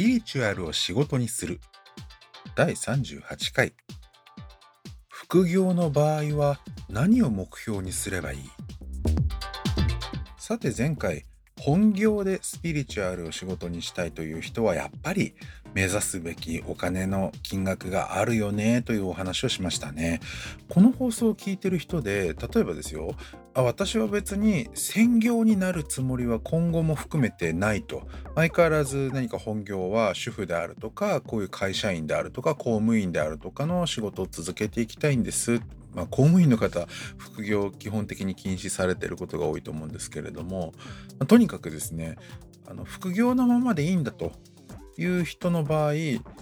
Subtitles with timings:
[0.00, 1.60] ピリチュアルを仕事にする。
[2.56, 3.74] 第38回。
[5.10, 6.58] 副業の場合は
[6.88, 8.38] 何を目標にすればいい？
[10.38, 11.26] さて前回
[11.60, 15.34] 本業でスピリチュアルを仕事にしたいという人はやっぱり
[15.74, 20.20] 目指すべきお金の金額があるよねというお話をしましたね。
[20.70, 23.14] この放送を聞いてる人で例えばですよ
[23.60, 28.02] あ私は別に専業になるつもりは今後も含めてないと。
[28.34, 35.60] 相変わらず何か本業は主婦であるとかこういう会社員であるとか公務員であるとかの仕事を続けていきたいんです。
[35.94, 36.86] まあ、公務員の方
[37.18, 40.72] 副業基本的に禁止されていることが多いと思うんですけれども、
[41.18, 42.16] まあ、とにかくですね
[42.68, 44.32] あの副業のままでいいんだと。
[45.00, 45.94] いう人の場合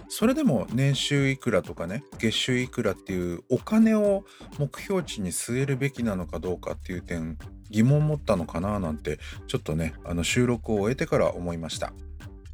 [0.09, 4.25] それでも年収いくらとかね月収いくらっていうお金を
[4.57, 7.37] 目標値に据えるべきなのかどうかっていう点
[7.69, 11.93] 疑問持ったのかななんてちょっとねあの収録を終えてから思いました。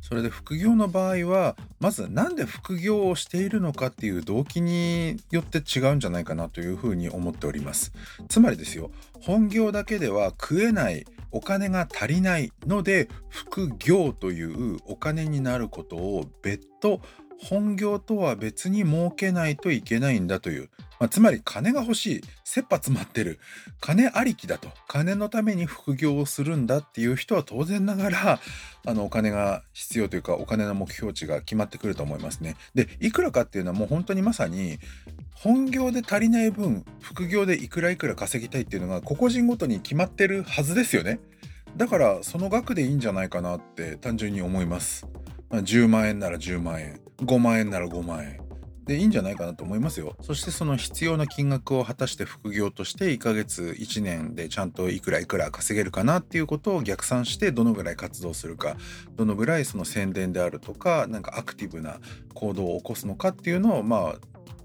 [0.08, 7.92] それで副業の場合はまず何で副業をしているのかっていう動機によって違うんじゃないかなというふうに思っております
[8.30, 8.92] つまりですよ
[9.22, 17.02] 本業だけでは食えないお金が足りないので副業というお金になることを別途
[17.42, 20.70] 本業とは別に設けないといけないんだという、
[21.00, 23.40] まあ、つまり金が欲しい切羽詰まってる
[23.82, 28.40] 金ありきだと金のために副業をするんだっていう人は当然ながら
[28.86, 32.56] あのお金が必要というかお金の目標値が決まってくると思いますね。
[32.74, 34.80] でいくらかっていうのはもう本当にまさに
[35.34, 41.20] 本業で足りない分副業でいくらいくら稼ぎたいっていうのが個々人ごとに決まってるはずですよね。
[41.76, 45.06] だからその額でいいんじゃないかなって単純に思います。
[45.52, 48.46] 10万円なら10万円5万円なら5万円。
[48.86, 50.16] でいいんじゃないかなと思いますよ。
[50.22, 58.78] そしてその必要な金額を果たして副業として1ヶ月1年でちゃんといくらいくら稼げるかなっていうことを逆算してどのぐらい活動するか
[59.16, 62.00] どのぐらいその宣伝であるとかなんかアクティブな
[62.36, 64.16] 行動を起こすのかっていうのをまあ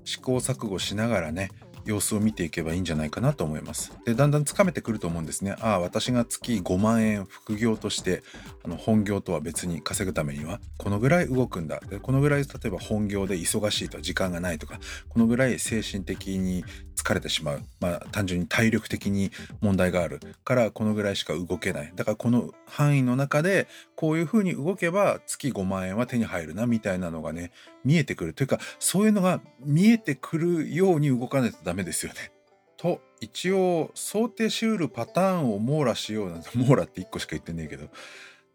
[0.05, 1.51] 試行錯誤しながらね
[1.85, 3.93] 様子を見ていけばいいんじゃないかなと思います。
[4.05, 5.57] でだんだんつかめてくると思うんですね。
[5.61, 8.23] ああ私が月5万円副業として
[8.65, 16.65] あの本業とは別に稼ぐためにはこのぐらい動くんだでこのぐらい例えば本業で忙しいと時間がないとかこのぐらい精神的に
[17.01, 19.31] 疲れてしまう、まあ、単純に体力的に
[19.61, 20.21] 問題がある。
[20.45, 21.93] からこのぐらいしか動けない。
[21.95, 23.67] だからこの範囲の中で
[23.97, 27.53] こういうふうに動けば月5万円は手に入るなみたいなのがね
[27.85, 28.35] 見えてくる。
[28.35, 32.33] というかそういうのが見えてくるように動かないとダメですよね。
[32.77, 37.89] と一応想定しうるパターンを網羅しようなんて 網羅って1個しか言ってねえけど。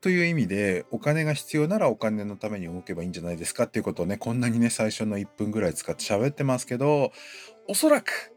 [0.02, 7.12] という意味でお金が必要ならお金のために動けばいいんじゃないですかっていうことをねこんなにね最初の1分ぐらい使って喋ってますけど
[7.68, 8.35] おそらく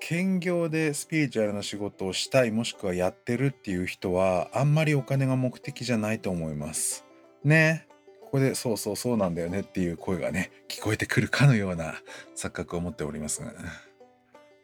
[0.00, 7.04] 兼業でスピリチュアルな仕事をしたいもしくはやってるっていう人はあんまりお金が目的じゃないと思います。
[7.44, 7.86] ね。
[8.22, 11.94] ここでそうそうそうなんだよねっていう声がね聞こえてくるかのような
[12.36, 13.42] 錯覚を持っております。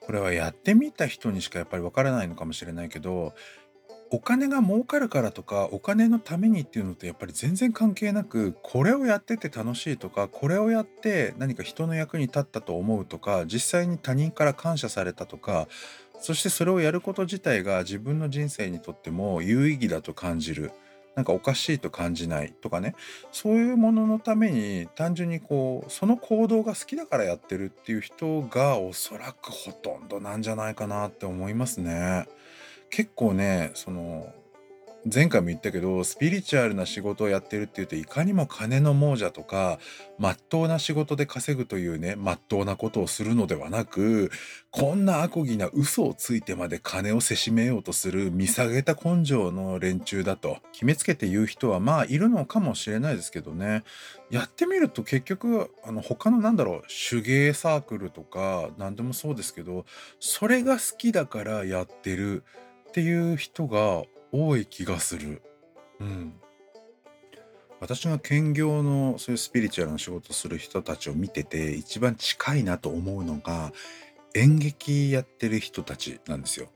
[0.00, 3.34] これはやってみた人にしかやっぱりわからないのかもしれないけど
[4.14, 15.66] お金が儲かるからとかお金のためにっていうのってやっぱり全然関係なくこれをやってて楽しいとかこれをやって何か人の役に立ったと思うとか実際に他人から感謝されたとか
[16.20, 20.70] そしてそれをやること自体が自分の人生にとっても有意義だと感じる
[21.16, 22.94] なんかおかしいと感じないとかね
[23.32, 32.28] そういうもののために単純にこうその行動が好きだからやってるっていう人がおそらくほとんどなんじゃないかなって思いますね。
[32.94, 34.32] 結構ねその
[35.12, 39.80] 前回も言ったけどスピリチュアルな仕事をやってるっていうといかにも金の亡者とか
[40.16, 44.30] まっとうな仕事で稼ぐというねまっとうなことをするのではなく
[44.70, 53.82] こんなアコギな嘘をついてまで金をせしめようとする見下げた根性の連中だと決めつけて言う人はまあいるのかもしれないですけどね
[54.30, 59.84] やってみると結局あの他のなんだろう手芸サークルとか何でもそうですけど
[60.20, 62.44] それが好きだからやってる。
[62.94, 65.42] っていう人が多い気がする。
[65.98, 66.34] うん。
[67.80, 73.72] 私が兼業のそういうスピリチュアルな仕事する人たちを見てて一番近いなと思うのが
[74.36, 76.68] 演劇やってる人たちなんですよ。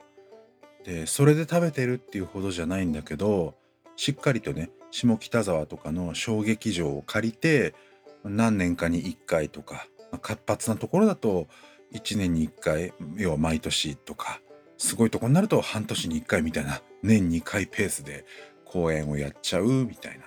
[0.82, 3.54] でそれで食べてるっていうほどじゃないんだけど
[3.94, 7.76] しっかりとね下北沢とかの小劇場を借りて
[8.24, 9.86] 何年かに1回とか
[10.20, 11.46] 活発なところだと
[11.92, 14.40] 1年に1回要は毎年とか
[14.78, 18.24] すごいとこになると半年に1回みたいな年2回ペースで
[18.64, 20.24] 公演をやっちゃうみたいな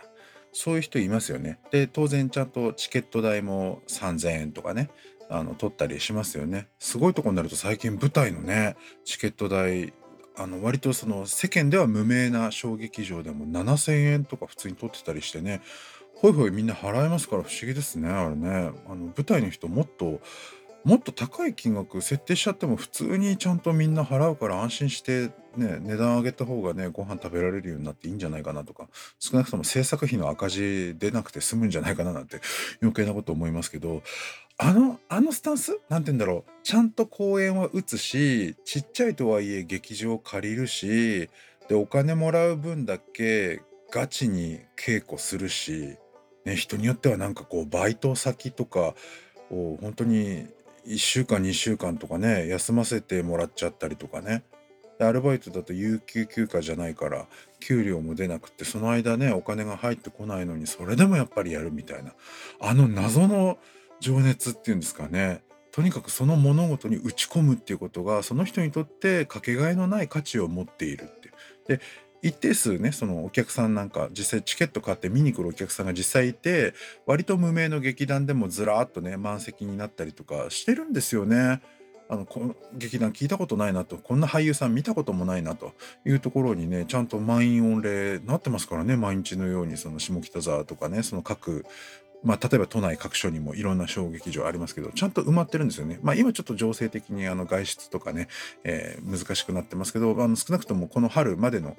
[0.53, 1.59] そういう人いますよね。
[1.71, 4.89] で当然ちゃんとチケット代も3,000円とかね
[5.29, 6.67] あの取ったりしますよね。
[6.77, 8.75] すごいとこになると最近舞台のね
[9.05, 9.93] チケット代
[10.35, 15.61] あの割とその世間では無名な小劇場でも7,000円とか普通に取ってたりしてね
[16.15, 20.21] ほいほいみんな払えますから不思議ですねあれねあの舞台の人もっと
[20.83, 28.87] もっと高い金額設定しちゃっても普通にちゃんとみんな払うから安心してね値段上げた方がねご飯食べられるようになっていいんじゃないかなとか。
[29.19, 32.41] 少なくとも制作費の赤字出なくて済むんじゃないかななんて
[32.81, 34.01] 余計なこと思いますけど。
[34.57, 35.79] あのあのスタンス？
[35.89, 36.51] なんて言うんだろう。
[36.61, 41.29] ちゃんと公演は打つしちっちゃいとはいえ劇場借りるし
[41.67, 45.95] でお金もらう分だけガチに稽古するし、
[46.45, 48.93] ね、人によってはなんかこうバイト先とか
[49.49, 50.45] を本当に
[50.85, 54.43] 1週間2週間とかね休ませてもらっちゃったりとかね。
[54.99, 57.27] でアルバイトだと有給休暇じゃないから
[57.59, 62.13] 給料も出なくってその間ねお金が入ってこないのにそれでもやっぱりやるみたいな。
[62.59, 63.57] あの謎の
[63.99, 65.43] 情熱っていうんですかね。
[65.71, 71.31] とにかくその物事に打ち込むっていうことがその人にとってかけがえのない価値を持っているって。
[71.77, 71.81] で
[72.21, 76.73] 一定数ねそのお客さんなんか実際チケット買って見に来るお客さんが実際いて
[77.05, 81.61] 割と無名の劇団でもずらーっとね満席になったりとかしてるんですよね。
[82.09, 83.97] あのこの劇団聞いたことないなと。
[83.97, 85.71] こんな俳優さん見たこともないなと。
[86.05, 88.97] いうところにねちゃんと満員御礼なってますからね。
[88.97, 91.65] 毎日のようにその下北沢とかねその各
[92.23, 95.99] まあ、例えば都内各所にもいろんな小劇場ありますけどちゃんと埋まってるんですよね。
[96.03, 98.27] まあ、今ちょっと情勢的にあの外出とかね、
[98.63, 101.77] えー、難しくなってますけどあの少なくともこの春までの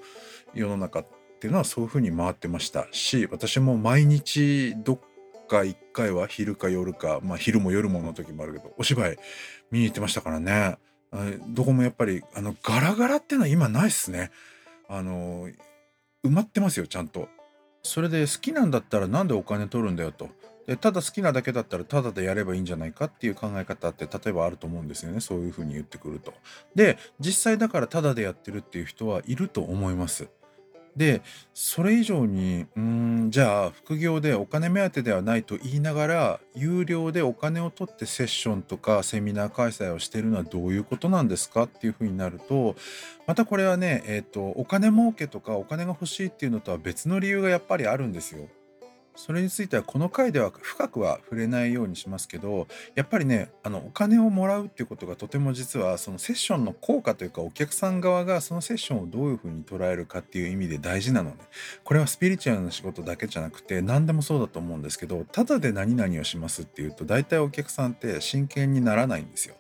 [0.55, 1.07] 世の中っ
[1.41, 5.01] ていうのはそういうふうに回ってましたし私も毎日どっ
[5.49, 9.19] か1回は昼か夜か、まあ、昼も夜もの時もあるけどお芝居
[9.71, 10.77] 見に行ってましたからね
[11.49, 14.31] どこもやっぱりあのガラガラっていうのは今ないっすね。
[14.89, 15.49] あの
[16.25, 17.29] 埋まってますよちゃんと。
[17.83, 20.29] それで好きなんだったらなんでお金取るんだよと。
[20.67, 26.33] でただ好きなだけだったらただでやればいいんじゃないかっていう考え方って例えばあると思うんですよねそういうふうに言ってくると。
[26.75, 30.29] で実際だからただでやってるっていう人はいると思います。
[30.97, 31.23] で
[31.55, 42.77] それ以上にうんじゃあ副業でお金目当てではないと言いながら有料でお金を取ってセッションとかセミナー開催をしているのはどういうことなんですかっていうふうになると
[43.27, 48.49] またこれはね、えーと、お金儲けとかお金が欲しいっていうのとは別の理由がやっぱりあるんですよ。
[49.15, 61.37] それについてはこの回では深くは触れないようにしますけどやっぱりねあのお金をもらうっていうことがとても実はそのセッションの効果というかお客さん側がそのセッションをどういうふうに捉えるかっていう意味で大事なのね
[61.85, 69.57] これはスピリチュアルな仕事だけじゃなくて何でもそうだと思うんですけどただで何々をしますっていうと大体お客さんって真剣にならないんですよ。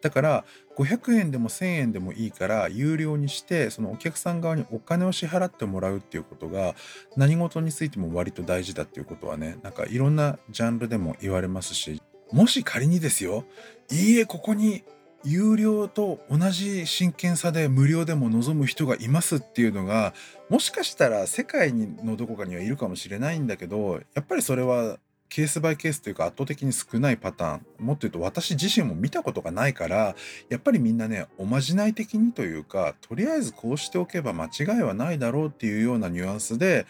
[0.00, 0.44] だから
[0.76, 6.74] 500円でも1000円でもいいから有料にしてそのお客さん側にお金を支払ってもらうっていうことが
[7.16, 13.44] 何事についても割と大事だっていうことはねなんかいろんなジャンルでも言われますしもし仮にですよ
[13.90, 14.82] いいえここに
[15.24, 20.12] 有料と同じ真剣さで無料でも望む人がいますっていうのが
[20.50, 24.98] もしかしたら世界のどこかにはいるかもしれないんだけどやっぱりそれは
[25.28, 30.14] ケースバイケースというか圧倒的に少ないパターンもっと言うと私自身も見たことがないから
[30.48, 34.48] やっぱりみんなねおまじない的にというかとりあえずこうしておけば間違
[34.78, 36.86] いはないだろうっていうようなニュアンスで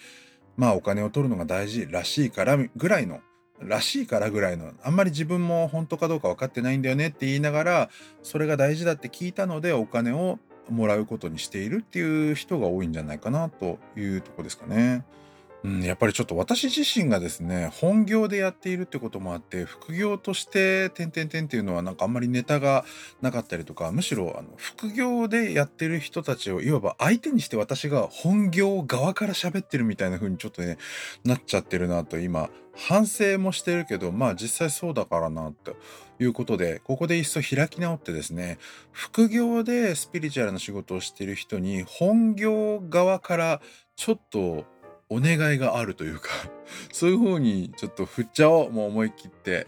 [0.57, 3.21] まあお金を取るのが大事らしいからぐらいの
[3.61, 7.91] らしいからぐらいのあんまり自分も本当かどうか分かってないんだよねって言いながら
[8.23, 10.39] それが大事だって聞いたのでお金を
[10.69, 15.05] もらうことにしているっていう人が多いんじゃないかなというとこですかね。
[15.65, 22.85] うん、やっぱりちょっと私自身がですね、本業でやっているってこともあって、副業として点々点っていうのはなんかあんまりネタが
[23.23, 30.77] なかったりとか、むしろあの副業でやってる人たちをいわば相手にして私が本業側から喋ってるみたいな風にちょっとね、
[31.25, 35.77] なっちゃってるなと今、反省もしてるけど、まあ実際そうだからなと
[36.21, 38.59] いうことで、ここでいっそ開き直ってですね、
[38.93, 43.63] 副業でスピリチュアルな仕事をしてる人に本業側から
[43.97, 44.65] ちょっと
[45.09, 46.31] お願いがあるというか
[46.93, 49.67] そういう風にちょっと振っちゃおうもう思い切って。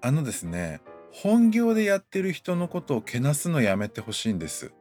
[0.00, 4.72] あのですね本業でやってる人のことをけなすのやめてほしいんです。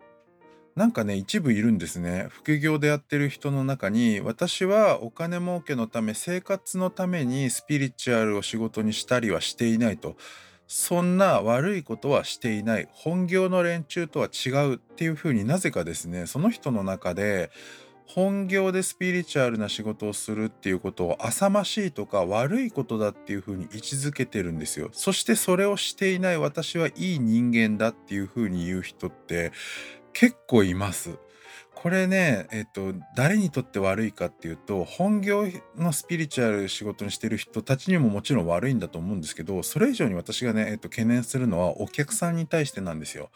[0.75, 2.27] なんかね一部いるんですね。
[2.29, 10.17] 副業でやってる人の中に私はお金儲けのため生活のためにスピリチュアルを仕事にしたりはしていないと。
[10.65, 12.87] そんな悪いことはしていない。
[12.91, 17.51] 本業の連中とは違うっていうふうになぜかですねその人の中で
[18.05, 24.89] 本業でスピリチュアルな仕事をするっていうことを浅ましいとか悪いことだっていうふうに位置づけてるんですよ。
[24.91, 29.51] そしてそれをしていない私はいい人間だっていうふうに言う人って
[30.13, 31.17] 結構います。
[31.83, 43.31] これね、えっと、誰にとって悪いかっていうと、本業のスピリチュアル仕事にしてる人たちにももちろん悪いんだと思うんですけど、それ以上に私がね、えっと、懸念するのはお客さんに対してなんですよ。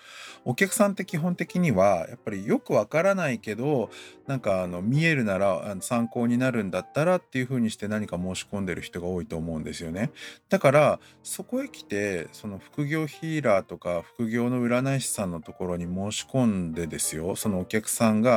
[0.45, 3.89] お客さんって基本的には、やっぱりよくわからないけど、
[4.27, 10.11] なんかあの見えるなら参考になるんだったらっていう風にして何か申し込んでる人が多いと思うんですよね。
[10.49, 18.36] だからそこへ来てその副業ヒーラーとか副業の占い師さんのところに申し込んでですよそのお客さんが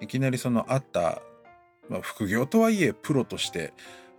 [0.00, 1.22] いきなりそのあった、
[1.88, 3.72] まあ、副業とはいえプロとして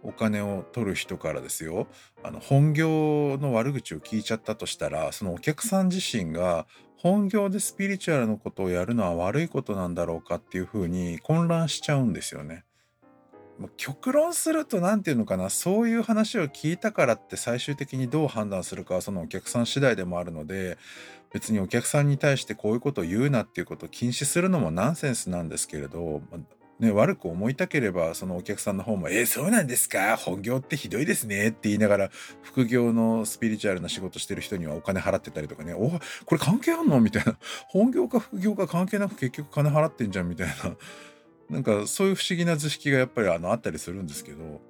[0.04, 1.88] お金を取る人からですよ
[2.24, 6.66] あの本業の悪口を聞いちゃったとしたらそのお客さん自身が
[6.98, 12.66] 本業でスピリチュアルのことをやるのは悪いことなんだろうかっていうふうに混乱しちゃうんですよね。
[13.76, 20.78] 極論すると何て言うのかなそういう話を聞いたからって最終的にどう判断するかはそのお客さん次第でもあるので
[21.32, 26.22] 別にお客さんに対してこういうことを言うなっていうことを禁止するのもナンセンスなんですけれど
[26.80, 30.16] ね、悪く思いたければそのお客さんの方も「えー、そうなんですか？
[30.16, 32.10] 本業ってひどいですね」って言いながら
[32.42, 36.00] 副業のスピリチュアルな仕事してる人にはお金払ってたりとかね「おこ
[36.36, 40.78] れ関係あんの?」みたいな本業か副業か関係なく結局金払ってんじゃんみたいな。
[41.50, 44.62] なんかそういう不思議な図式がやっぱりあのあったりするんですけど。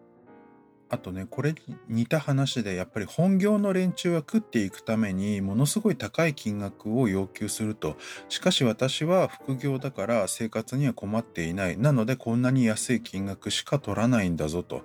[0.92, 7.96] あとね、これに似た話で、やっぱり本業の連中は食っていくために、ものすごい高い金額を要求すると。
[8.28, 11.78] しかし私は副業だから生活には困っていない。
[11.78, 14.82] なのでこんなに安い金額しか取らないんだぞと。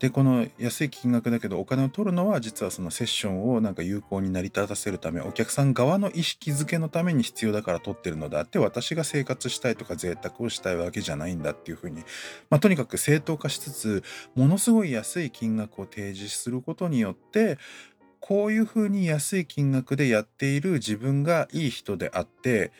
[0.00, 12.02] でこの安い金額だけどお金を取るのは実はそのセッションをなんか有効に成り立たせるためお客さん側の意識づけのために必要だから取ってるのであって私が生活したいとか贅沢をしたいわけじゃないんだっていうふうに、
[12.48, 14.02] まあ、とにかく正当化しつつ
[14.34, 17.58] ものすごい安い金額を提示することによって
[18.20, 22.72] こういうふうに安い金額でやっている自分がいい人であって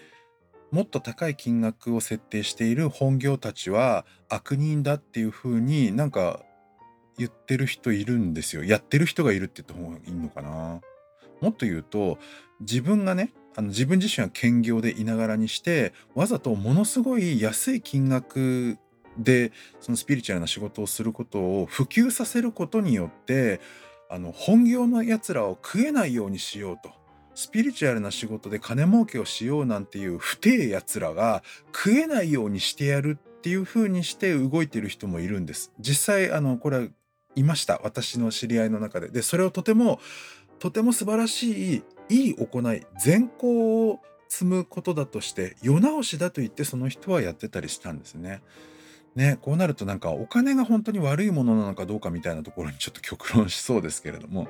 [0.71, 6.41] もっと高い金額を設定している本業たちは悪人だっていうふうになんか
[7.21, 8.65] 言ってる人いるんですよ。
[8.65, 10.81] やってる人がいるって言った方がいいのかな。
[11.41, 12.19] もっと言うと
[12.61, 18.79] 自分がねあの自分自身は兼業でいながらにしてわざとものすごい安い金額
[19.19, 23.61] でそのスピリチュアルな仕事をすることを普及させることによって
[24.09, 26.91] あの本業のやつらを食えないようにしようと。
[27.35, 35.73] スピリチュアルな仕事で金儲けをしようなんていう不定やつらが食えないようにしてやるっていう風にして動いてる人もいるんです。
[35.79, 36.89] 実際あのこれは
[37.37, 37.81] いました。
[37.83, 39.09] 私の知り合いの中で。
[39.09, 40.01] でそれをとても
[40.59, 48.43] とても素晴らしいいい行い善行を積むことだとして世直しだと言ってその人はやってたりしたんですね。
[49.15, 54.49] ねこうなるとなんかお金が本当に悪いものなのかどうかみたいなところにちょっと極論しそうですけれども。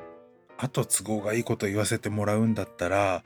[0.63, 3.25] あと都合がいいこと言わせてもらうんだったら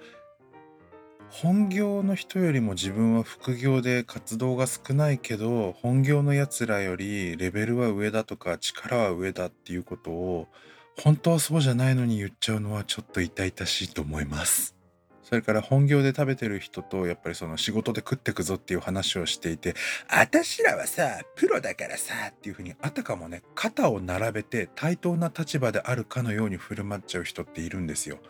[1.43, 10.47] 本業の人よりも自分は副業で活動が少ないけど本業のやつらよりレベルは上だとか力は上だっていうことを
[10.97, 14.77] 本当はそうじゃないのに言っちゃうのはちょっと痛々しいと思います。
[15.25, 19.75] それから本業で食べてる人とやっぱりその仕事で食ってくぞっていう話をしていて
[20.07, 28.21] 「あたしらはさプロだからさ」っていうふうにあたかもね肩を並べて対等な立場であるかのように振る舞っちゃう人っているんですよ。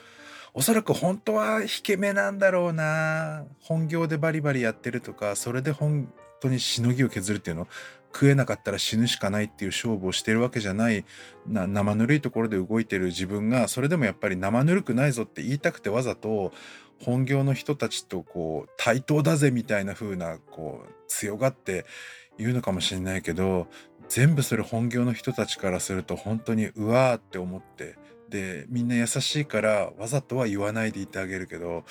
[0.57, 3.45] おそらく本当は引け目なんだろうな。
[3.61, 6.09] 本業でバリバリやってるとかそれで本
[6.41, 7.67] 当にしのぎを削るっていうの？
[8.13, 11.05] 食えなかったら死ぬしかないっていう勝負をしてるわけじゃない。
[11.49, 16.53] な生ぬるいところで動いてる自分がそれでもやっぱり生ぬるくないぞって言いたくてわざと
[17.03, 21.85] 本業の人たちとこう対等だぜみたいな風なこう強がって
[22.39, 23.67] 言うのかもしれないけど
[24.09, 27.97] 全部それ本業の人たちからすると本当にうわーって思って
[28.35, 31.85] でみんな優しいからわざとは言わないでいてあげるけど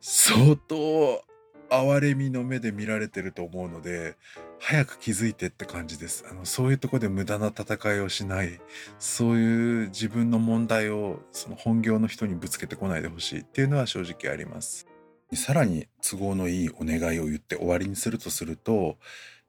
[0.00, 1.24] 相当
[1.68, 4.16] 哀れみの目で見られてると思うので
[4.60, 6.24] 早く気づいてって感じです。
[6.30, 8.60] あのそういうとこで無駄な戦いをしない
[9.00, 14.86] そういう自分の問題をその本業の人にぶつけてこないでほしいっていうのは正直あります。
[15.34, 18.96] さらに都合のいいお願いを言って終わりにするとすると、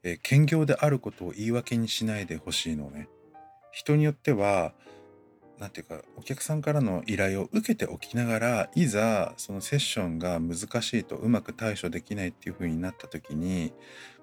[0.04, 3.08] え兼業であることを言い訳にしないでほしいのね。
[3.72, 4.74] 人によっては
[5.62, 13.72] 何て言うかお客さんからの依頼を受けておきながらいざそのセッションが難しいとうまく対処できないっていう風になった時に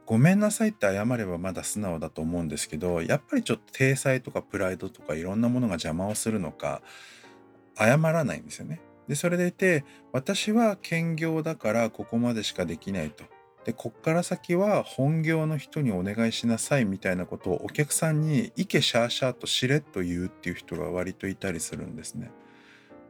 [0.05, 6.83] ごめんなさいって謝ればまだ素直だと思うんですけどやっぱりちょっと体裁とかプライドとかいろんなものが邪魔をするのか
[7.77, 8.81] 謝らないんですよね。
[9.07, 13.25] でそれでいて私は兼業だからここまでしかできないと。
[13.65, 22.31] でこっから先は本業の人にお願いしなさいみたいなことをお客さんにイケシャーシャーとしれと言うっていう人が割といたりするんですね。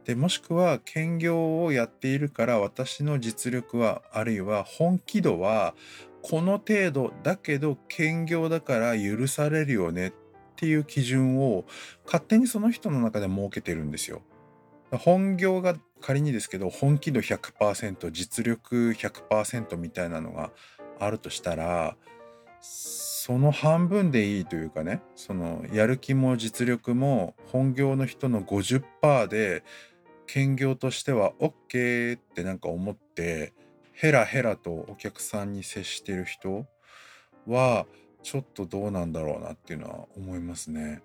[0.05, 5.75] でもしくは兼業をやっているから私の実力はあるいは本気度は
[6.21, 10.13] この程度だけど兼業だから許されるよねっ
[10.55, 11.65] ていう基準を
[12.05, 14.21] 勝手にその人の中で設けてるんですよ。
[14.91, 20.51] 本業が仮にですけど本気度100%実力100%みたいなのが
[20.99, 21.95] あるとしたら
[22.61, 29.63] その半分でいいというかねそのやる気も実力も本業の人の50%で
[30.27, 33.53] 兼業としては OK ってなんか思って
[33.93, 36.65] ヘラヘラとお客さんに接してる人
[37.47, 37.85] は
[38.23, 41.01] ちょっとどうなんだろうなっていうのは思いますね。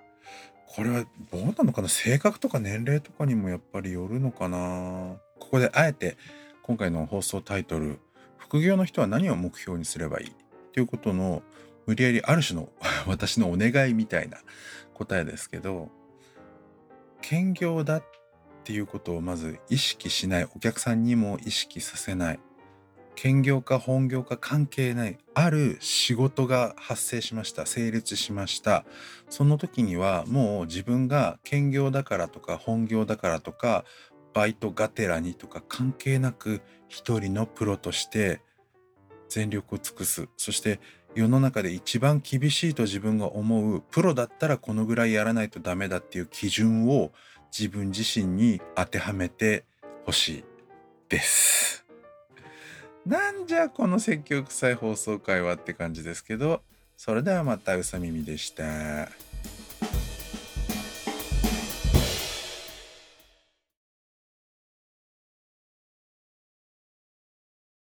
[0.75, 1.89] これはどうなのかな？
[1.89, 5.17] 性格とか年齢とかにもやっぱりよるのかな？
[5.39, 6.17] ここであえて
[6.63, 8.01] 今回の放送タイトル
[8.39, 10.33] 「副業の人は何を目標にすればいい?」っ
[10.73, 11.43] ていうことの
[11.87, 12.71] 無理やりある種の
[13.07, 14.39] 私のお願いみたいな
[14.95, 15.91] 答えですけど
[17.21, 18.05] 兼業だっ
[18.65, 22.41] ていうことをまず意識しないお客さんにも意識させない。
[23.15, 28.85] 兼業か本業か関係ないある仕事が発生しました成立しました
[29.29, 33.85] その時にはもう自分が兼業だからとか本業だからとか
[34.33, 38.41] バイトがてらにとか関係なく一人のプロとして
[39.29, 40.81] 全力を尽くすそして
[41.15, 47.13] 世の中で一番厳しいと自分が思うプロだったらこのぐらいやらないとダメだっていう基準を
[47.57, 49.65] 自分自身に当てはめて
[50.05, 50.45] ほしい
[51.09, 51.84] です。
[53.07, 56.63] なんじゃこの積極臭い放送会はって感じですけど
[56.97, 59.24] それではまたうさみみでした。